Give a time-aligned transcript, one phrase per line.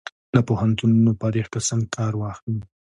[0.35, 2.61] له پوهنتونونو فارغ کسان کار واخلي.